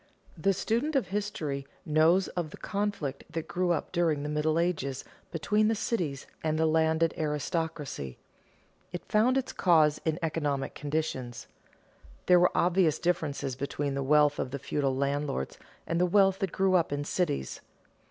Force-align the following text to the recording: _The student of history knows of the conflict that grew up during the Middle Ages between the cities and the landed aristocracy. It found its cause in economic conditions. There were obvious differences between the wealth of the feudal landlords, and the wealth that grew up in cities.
_The 0.41 0.51
student 0.53 0.95
of 0.95 1.09
history 1.09 1.67
knows 1.85 2.27
of 2.29 2.49
the 2.49 2.57
conflict 2.57 3.23
that 3.29 3.47
grew 3.47 3.69
up 3.69 3.91
during 3.91 4.23
the 4.23 4.29
Middle 4.29 4.57
Ages 4.57 5.03
between 5.31 5.67
the 5.67 5.75
cities 5.75 6.25
and 6.43 6.57
the 6.57 6.65
landed 6.65 7.13
aristocracy. 7.19 8.17
It 8.91 9.05
found 9.05 9.37
its 9.37 9.53
cause 9.53 10.01
in 10.03 10.17
economic 10.23 10.73
conditions. 10.73 11.45
There 12.25 12.39
were 12.39 12.57
obvious 12.57 12.97
differences 12.97 13.55
between 13.55 13.93
the 13.93 14.01
wealth 14.01 14.39
of 14.39 14.49
the 14.49 14.57
feudal 14.57 14.95
landlords, 14.95 15.59
and 15.85 16.01
the 16.01 16.07
wealth 16.07 16.39
that 16.39 16.51
grew 16.51 16.73
up 16.73 16.91
in 16.91 17.03
cities. 17.03 17.61